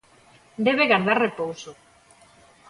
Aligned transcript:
Debe 0.65 0.85
gardar 0.91 1.17
repouso. 1.25 1.71